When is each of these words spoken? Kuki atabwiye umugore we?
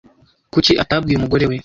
Kuki 0.53 0.71
atabwiye 0.83 1.17
umugore 1.17 1.45
we? 1.49 1.55